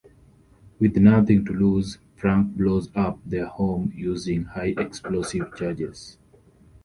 With 0.79 0.97
nothing 0.97 1.45
to 1.45 1.53
lose, 1.53 1.99
Frank 2.15 2.57
blows 2.57 2.89
up 2.95 3.19
their 3.23 3.45
home 3.45 3.93
using 3.95 4.45
high-explosive 4.45 5.55
charges. 5.55 6.17